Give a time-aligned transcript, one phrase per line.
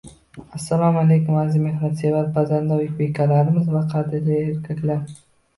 [0.59, 5.07] Assalomu alaykum aziz mehnatsevar, pazanda uy bekalarimiz va qadrli erkaklar.